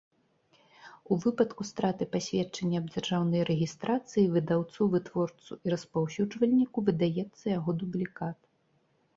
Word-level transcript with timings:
У 1.15 1.17
выпадку 1.25 1.61
страты 1.71 2.07
пасведчання 2.15 2.77
аб 2.83 2.87
дзяржаўнай 2.95 3.43
рэгiстрацыi 3.51 4.23
выдаўцу, 4.37 4.81
вытворцу 4.95 5.51
i 5.69 5.75
распаўсюджвальнiку 5.75 6.77
выдаецца 6.89 7.45
яго 7.57 7.71
дублiкат. 7.85 8.39